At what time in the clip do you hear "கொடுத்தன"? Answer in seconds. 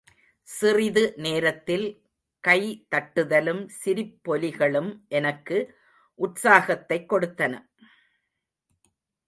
7.13-7.59